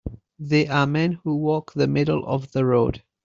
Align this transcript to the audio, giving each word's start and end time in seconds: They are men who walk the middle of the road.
They 0.39 0.65
are 0.67 0.87
men 0.87 1.19
who 1.23 1.35
walk 1.35 1.73
the 1.73 1.85
middle 1.87 2.25
of 2.25 2.53
the 2.53 2.65
road. 2.65 3.03